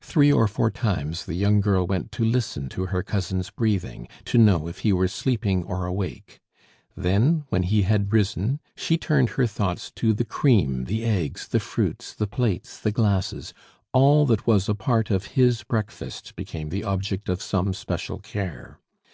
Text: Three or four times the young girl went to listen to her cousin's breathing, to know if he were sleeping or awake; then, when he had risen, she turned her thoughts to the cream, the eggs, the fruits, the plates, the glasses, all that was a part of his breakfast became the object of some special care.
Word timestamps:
Three 0.00 0.32
or 0.32 0.48
four 0.48 0.70
times 0.70 1.26
the 1.26 1.34
young 1.34 1.60
girl 1.60 1.86
went 1.86 2.10
to 2.12 2.24
listen 2.24 2.70
to 2.70 2.86
her 2.86 3.02
cousin's 3.02 3.50
breathing, 3.50 4.08
to 4.24 4.38
know 4.38 4.68
if 4.68 4.78
he 4.78 4.90
were 4.90 5.06
sleeping 5.06 5.64
or 5.64 5.84
awake; 5.84 6.40
then, 6.96 7.44
when 7.50 7.62
he 7.64 7.82
had 7.82 8.10
risen, 8.10 8.58
she 8.74 8.96
turned 8.96 9.28
her 9.36 9.46
thoughts 9.46 9.90
to 9.96 10.14
the 10.14 10.24
cream, 10.24 10.86
the 10.86 11.04
eggs, 11.04 11.46
the 11.48 11.60
fruits, 11.60 12.14
the 12.14 12.26
plates, 12.26 12.80
the 12.80 12.90
glasses, 12.90 13.52
all 13.92 14.24
that 14.24 14.46
was 14.46 14.66
a 14.66 14.74
part 14.74 15.10
of 15.10 15.26
his 15.36 15.62
breakfast 15.62 16.34
became 16.36 16.70
the 16.70 16.82
object 16.82 17.28
of 17.28 17.42
some 17.42 17.74
special 17.74 18.18
care. 18.18 18.78